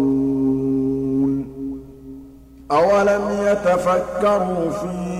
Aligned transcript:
أولم 2.71 3.21
يتفكروا 3.31 4.69
في 4.69 5.11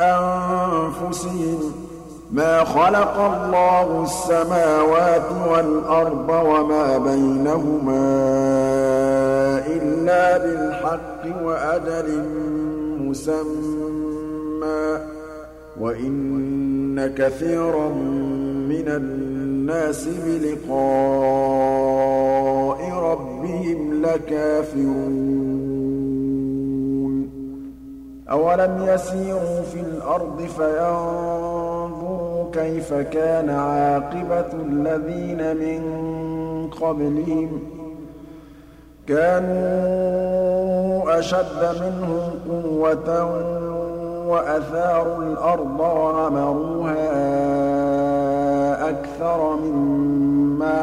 أنفسهم 0.00 1.72
ما 2.32 2.64
خلق 2.64 3.20
الله 3.20 4.02
السماوات 4.02 5.30
والأرض 5.50 6.28
وما 6.28 6.98
بينهما 6.98 8.10
إلا 9.66 10.38
بالحق 10.38 11.42
وأجل 11.44 12.24
مسمى 13.00 14.98
وإن 15.80 17.14
كثيرا 17.18 17.88
من 18.68 18.88
الناس 18.88 20.08
بلقاء 20.26 20.80
ربهم 22.92 24.02
لكافرون 24.02 25.49
أولم 28.32 28.84
يسيروا 28.88 29.62
في 29.72 29.80
الأرض 29.80 30.40
فينظروا 30.56 32.50
كيف 32.52 32.94
كان 32.94 33.50
عاقبة 33.50 34.52
الذين 34.52 35.56
من 35.56 35.80
قبلهم 36.80 37.62
كانوا 39.08 40.30
أشد 41.18 41.82
منهم 41.82 42.30
قوة 42.48 43.24
وأثاروا 44.28 45.22
الأرض 45.22 45.80
وعمروها 45.80 47.10
أكثر 48.90 49.56
مما 49.56 50.82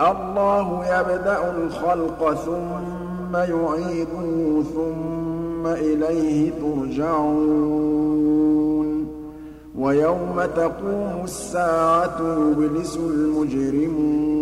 الله 0.00 0.86
يبدأ 0.86 1.50
الخلق 1.50 2.34
ثم 2.34 3.36
يعيده 3.36 4.62
ثم 4.74 5.66
إليه 5.66 6.50
ترجعون. 6.50 8.04
ويوم 9.78 10.42
تقوم 10.56 11.20
الساعة 11.24 12.20
يبلس 12.20 12.96
المجرمون. 12.96 14.34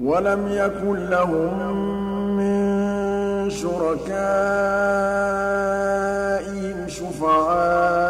ولم 0.00 0.48
يكن 0.48 0.96
لهم 1.10 1.76
من 2.36 3.50
شركائهم 3.50 4.00
شفعاء 6.88 8.09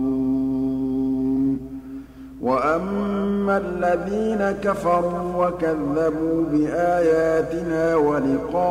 وأما 2.41 3.57
الذين 3.57 4.51
كفروا 4.63 5.47
وكذبوا 5.47 6.43
بآياتنا 6.51 7.95
ولقاء 7.95 8.61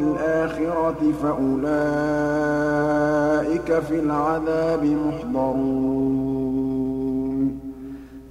الآخرة 0.00 1.12
فأولئك 1.22 1.70
في 3.88 3.98
العذاب 3.98 4.84
محضرون 4.84 6.00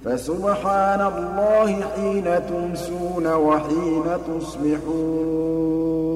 فسبحان 0.04 1.00
الله 1.00 1.80
حين 1.80 2.24
تمسون 2.48 3.26
وحين 3.26 4.04
تصبحون 4.28 6.09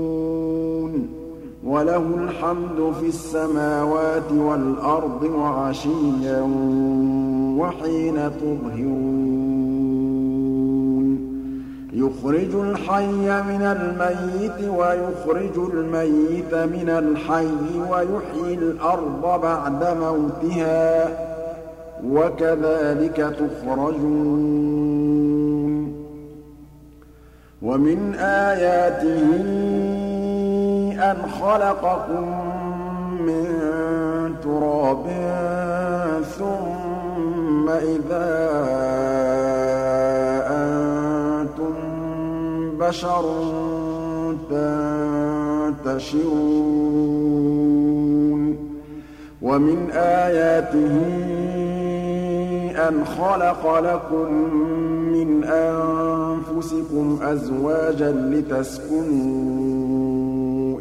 وله 1.66 1.96
الحمد 1.96 2.92
في 3.00 3.06
السماوات 3.06 4.32
والأرض 4.32 5.22
وعشيا 5.22 6.40
وحين 7.58 8.14
تظهرون. 8.14 9.24
يخرج 11.92 12.54
الحي 12.54 13.42
من 13.42 13.62
الميت 13.62 14.68
ويخرج 14.68 15.56
الميت 15.72 16.54
من 16.54 16.88
الحي 16.88 17.78
ويحيي 17.90 18.54
الأرض 18.54 19.40
بعد 19.42 19.96
موتها 20.00 21.08
وكذلك 22.10 23.16
تخرجون. 23.16 24.44
ومن 27.62 28.14
آياته 28.14 30.03
أم 31.04 31.16
خلقكم 31.42 32.26
من 33.20 33.44
تراب 34.42 35.06
ثم 36.38 37.68
إذا 37.68 38.28
أنتم 40.50 41.74
بشر 42.78 43.24
تنتشرون 45.84 46.54
ومن 49.42 49.90
آياته 49.90 50.96
أن 52.88 53.04
خلق 53.04 53.78
لكم 53.78 54.32
من 55.12 55.44
أنفسكم 55.44 57.18
أزواجا 57.22 58.10
لتسكنون 58.10 60.03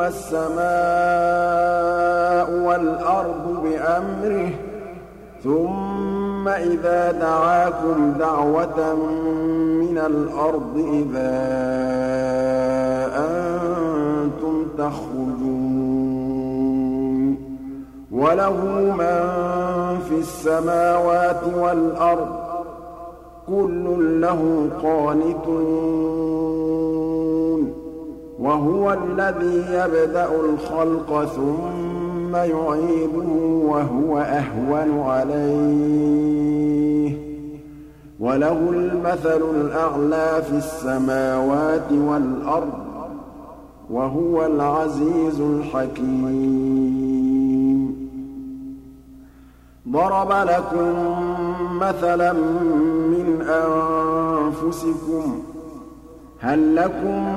تَقُومَ 0.00 0.08
السَّمَاءُ 0.08 0.60
وَالْأَرْضُ 2.66 3.62
بِأَمْرِهِ 3.62 4.48
ۚ 4.50 4.52
ثُمَّ 5.44 6.48
إِذَا 6.48 7.12
دَعَاكُمْ 7.12 8.12
دَعْوَةً 8.18 8.94
مِّنَ 9.80 9.98
الْأَرْضِ 9.98 10.76
إِذَا 10.76 11.36
أَنتُمْ 13.16 14.66
تَخْرُجُونَ 14.78 15.60
وَلَهُ 18.12 18.56
مَن 19.00 19.20
فِي 20.08 20.18
السَّمَاوَاتِ 20.18 21.42
وَالْأَرْضِ 21.56 22.28
ۖ 22.28 22.32
كُلٌّ 23.48 24.20
لَّهُ 24.20 24.68
قَانِتُونَ 24.82 26.69
وَهُوَ 28.40 28.92
الَّذِي 28.92 29.56
يَبْدَأُ 29.72 30.28
الْخَلْقَ 30.40 31.24
ثُمَّ 31.24 32.36
يُعِيدُهُ 32.36 33.28
وَهُوَ 33.64 34.18
أَهْوَنُ 34.18 35.00
عَلَيْهِ 35.00 36.30
ۚ. 37.10 37.14
وَلَهُ 38.20 38.70
الْمَثَلُ 38.70 39.42
الْأَعْلَىٰ 39.54 40.42
فِي 40.50 40.56
السَّمَاوَاتِ 40.56 41.92
وَالْأَرْضِ 41.92 42.70
ۚ 42.70 42.74
وَهُوَ 43.90 44.46
الْعَزِيزُ 44.46 45.40
الْحَكِيمُ. 45.40 46.80
ضَرَبَ 49.88 50.32
لَكُم 50.32 50.94
مَّثَلًا 51.80 52.32
مِّنْ 53.12 53.42
أَنفُسِكُمْ 53.48 55.22
ۖ. 55.22 55.34
هَل 56.40 56.74
لَّكُم 56.74 57.36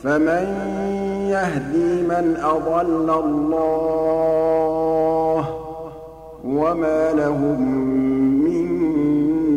فَمَن 0.04 0.46
يَهْدِي 1.30 2.02
مَنْ 2.08 2.38
أَضَلَّ 2.44 3.10
اللَّهُ 3.26 4.62
ۖ 5.42 5.46
وَمَا 6.46 7.12
لَهُم 7.12 7.62
مِّن 8.44 8.68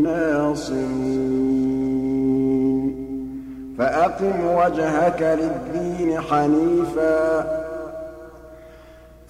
نَّاصِرِينَ 0.03 1.27
فَأَقِمْ 3.79 4.35
وَجْهَكَ 4.57 5.39
لِلدِّينِ 5.41 6.21
حَنِيفًا 6.21 7.41
ۚ 7.43 7.66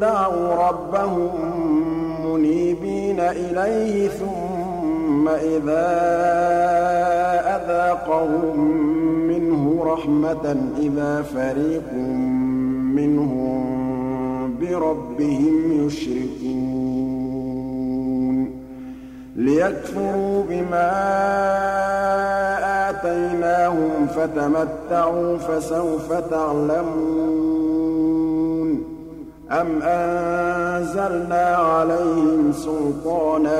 دَعَوْا 0.00 0.68
رَبَّهُم 0.68 1.30
مُّنِيبِينَ 2.26 3.20
إِلَيْهِ 3.20 4.08
ثُمَّ 4.08 5.28
إِذَا 5.28 5.86
أَذَاقَهُم 7.56 8.60
مِّنْهُ 9.28 9.84
رَحْمَةً 9.84 10.56
إِذَا 10.78 11.22
فَرِيقٌ 11.22 11.92
مِّنْهُم 12.98 13.56
بِرَبِّهِمْ 14.60 15.86
يُشْرِكُونَ. 15.86 16.56
لِيَكْفُرُوا 19.36 20.42
بِمَا 20.48 20.90
آتَيْنَاهُمْ 22.90 24.06
فَتَمَتَّعُوا 24.06 25.36
فَسَوْفَ 25.36 26.12
تَعْلَمُونَ. 26.12 27.55
أَمْ 29.50 29.82
أَنزَلْنَا 29.82 31.56
عَلَيْهِمْ 31.56 32.52
سُلْطَانًا 32.52 33.58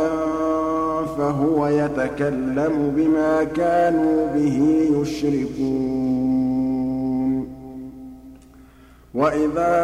فَهُوَ 1.19 1.67
يَتَكَلَّمُ 1.67 2.93
بِمَا 2.97 3.45
كَانُوا 3.45 4.27
بِهِ 4.35 4.89
يُشْرِكُونَ. 4.93 6.27
وَإِذَا 9.15 9.75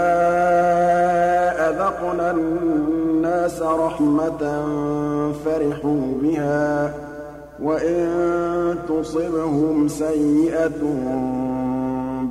أَذَقْنَا 1.68 2.30
النَّاسَ 2.30 3.62
رَحْمَةً 3.62 4.64
فَرِحُوا 5.44 6.02
بِهَا 6.22 6.94
وَإِن 7.62 8.08
تُصِبْهُمْ 8.88 9.88
سَيِّئَةٌ 9.88 10.82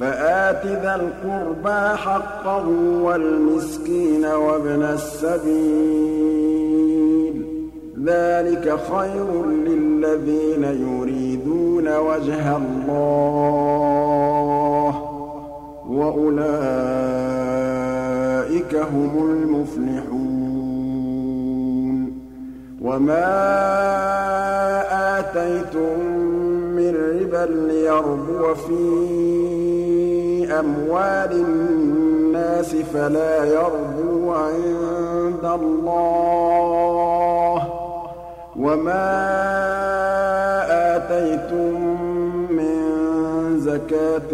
فَآتِ 0.00 0.66
ذَا 0.66 0.94
الْقُرْبَىٰ 0.94 1.96
حَقَّهُ 1.96 2.68
وَالْمِسْكِينَ 3.02 4.24
وَابْنَ 4.24 4.82
السَّبِيلِ 4.82 6.14
ۚ. 7.42 7.46
ذَٰلِكَ 8.04 8.78
خَيْرٌ 8.92 9.46
لِّلَّذِينَ 9.46 10.64
يُرِيدُونَ 10.64 11.96
وَجْهَ 11.96 12.56
اللَّهِ 12.56 13.70
ۖ. 14.90 14.94
وَأُولَٰئِكَ 15.90 16.44
هُمُ 18.74 19.30
الْمُفْلِحُونَ. 19.30 20.20
وَمَا 22.82 23.28
آتَيْتُم 25.18 26.00
مِّن 26.76 26.94
رِّبًا 26.94 27.46
لِّيَرْبُوَ 27.46 28.54
فِي 28.54 29.59
أَمْوَالِ 30.60 31.32
النَّاسِ 31.32 32.76
فَلَا 32.76 33.44
يَرْبُو 33.44 34.32
عِندَ 34.32 35.44
اللَّهِ 35.44 37.58
ۖ 37.58 37.62
وَمَا 38.56 39.10
آتَيْتُم 40.96 41.74
مِّن 42.58 42.76
زَكَاةٍ 43.58 44.32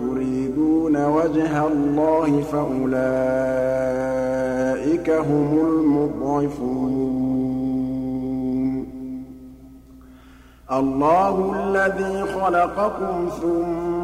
تُرِيدُونَ 0.00 0.94
وَجْهَ 1.06 1.66
اللَّهِ 1.66 2.40
فَأُولَٰئِكَ 2.52 2.98
هُمُ 5.10 5.50
الْمُضْعِفُونَ. 5.68 7.04
اللَّهُ 10.72 11.34
الَّذِي 11.56 12.14
خَلَقَكُمْ 12.34 13.16
ثُمَّ 13.42 14.03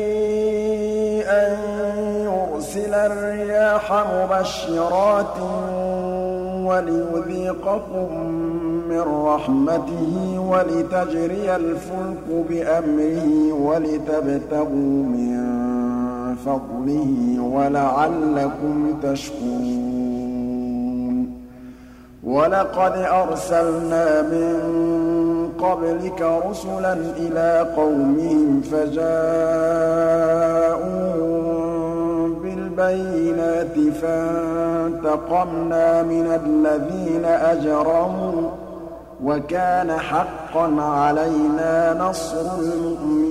الرِّيَاحَ 3.05 3.85
مُبَشِّرَاتٍ 4.13 5.37
وَلِيُذِيقَكُم 6.69 8.09
مِّن 8.89 9.03
رَّحْمَتِهِ 9.31 10.13
وَلِتَجْرِيَ 10.51 11.55
الْفُلْكُ 11.55 12.27
بِأَمْرِهِ 12.49 13.53
وَلِتَبْتَغُوا 13.53 14.99
مِن 15.15 15.37
فَضْلِهِ 16.45 17.11
وَلَعَلَّكُمْ 17.55 18.75
تَشْكُرُونَ. 19.03 20.01
وَلَقَدْ 22.23 22.93
أَرْسَلْنَا 22.97 24.21
مِن 24.21 24.53
قَبْلِكَ 25.59 26.21
رُسُلًا 26.49 26.93
إِلَىٰ 26.93 27.67
قَوْمِهِمْ 27.77 28.61
فَجَاءُوهُم 28.71 29.61
بِالْبَيِّنَاتِ 32.81 33.77
فَانتَقَمْنَا 34.01 35.87
مِنَ 36.03 36.27
الَّذِينَ 36.45 37.25
أَجْرَمُوا 37.25 38.41
ۖ 38.41 38.53
وَكَانَ 39.23 39.91
حَقًّا 39.91 40.81
عَلَيْنَا 40.81 41.93
نَصْرُ 41.93 42.45
الْمُؤْمِنِينَ. 42.59 43.30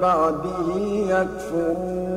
بَعْدِهِ 0.00 0.76
يَكْفُرُونَ. 1.08 2.16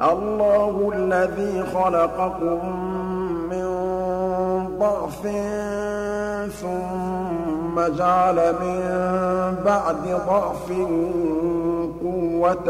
اللَّهُ 0.02 0.92
الَّذِي 0.96 1.64
خَلَقَكُم 1.74 2.60
مِّن 3.52 3.68
ضَعْفٍ 4.80 5.22
ثُمَّ 6.62 7.76
جَعَلَ 7.98 8.36
مِن 8.36 8.80
بَعْدِ 9.66 10.04
ضَعْفٍ 10.28 10.68
قُوَّةً 12.04 12.70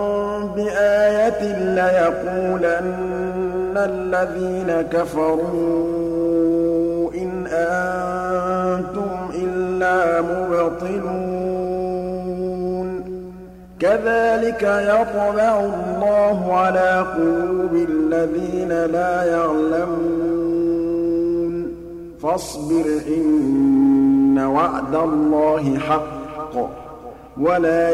بِآيَةٍ 0.55 1.41
لَّيَقُولَنَّ 1.75 3.77
الَّذِينَ 3.77 4.81
كَفَرُوا 4.81 5.91
إِنْ 7.13 7.47
أَنتُمْ 7.47 9.29
إِلَّا 9.35 10.21
مُبْطِلُونَ. 10.21 11.51
كَذَٰلِكَ 13.79 14.63
يَطْبَعُ 14.63 15.59
اللَّهُ 15.59 16.53
عَلَىٰ 16.53 17.05
قُلُوبِ 17.17 17.73
الَّذِينَ 17.73 18.69
لَا 18.69 19.23
يَعْلَمُونَ. 19.23 20.51
فَاصْبِرْ 22.23 22.85
إِنَّ 23.17 24.39
وَعْدَ 24.39 24.95
اللَّهِ 24.95 25.79
حَقٌّ 25.79 26.53
ۖ 26.53 26.57
وَلَا 27.41 27.89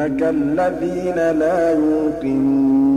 يَسْتَخِفَّنَّكَ 0.00 0.22
الَّذِينَ 0.22 1.14
لَا 1.38 1.72
يُوقِنُونَ 1.72 2.91